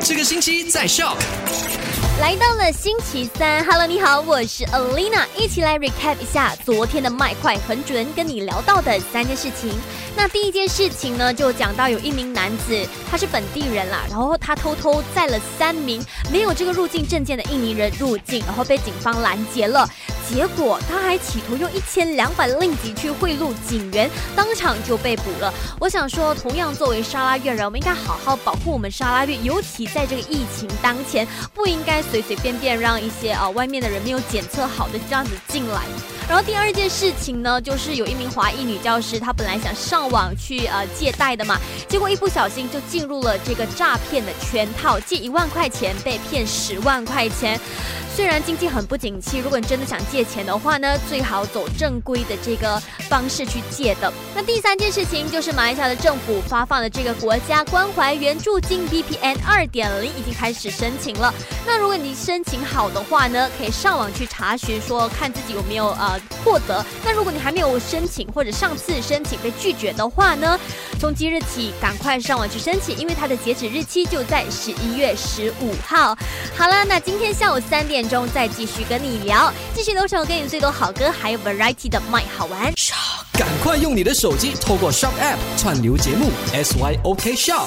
[0.00, 1.18] 这个星期在 Shock。
[2.18, 9.78] 来到了星期三，Hello，你好，我是 Alina，一起来 recap 一下昨天的麦快很准跟你聊到的三件事情。
[10.16, 19.86] 那第一件事情呢，就讲到有一名男子，他是本地人啦，然后他偷偷载了三名没有这个入境证件的印尼人入境，然后被警方拦截了。
[20.30, 25.52] 结果他还企图用一千两百令吉去贿赂警员，当场就被捕了。
[25.78, 35.82] 我想说，同样作为沙拉越人，我们应该好好保护我们沙拉越，尤其在这个疫情当前，不应该随随便便让一些啊外面的人没有检测好的这样子进来。
[36.28, 47.60] 然后第二件事情呢，就是有一名华裔女教师，她本来想上网去呃借贷的嘛，结果一不小心就进入了这个诈骗的圈套，借一万块钱被骗十万块钱。
[48.14, 54.12] 虽然经济很不景气，如果你真的想借钱的话呢，最好走正规的这个方式去借的。
[54.34, 61.32] 那第三件事情就是马来西亚的政府发放的这个国家关怀援助金 VPN 二点零已经开始申请了。
[61.66, 66.84] 那如果你申请好的话呢，可以上网去查询说看自己有没有呃获得。
[67.02, 70.60] 那如果你还没有申请或者上次申请被拒绝的话呢，
[71.02, 76.16] 从即日起赶快上网去申请，因为它的截止日期就在十一月十五号。
[76.56, 78.08] 好了，那今天下午三点。
[78.08, 82.72] 钟再继续跟你聊，继续留守给你最多好歌，还有 variety 的麦好玩。
[83.32, 87.66] 赶快用你的手机透过 Shop App 串流节目 SYOK Shop。